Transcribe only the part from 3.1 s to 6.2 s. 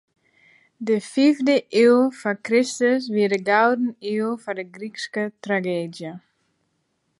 wie de gouden iuw foar de Grykske trageedzje.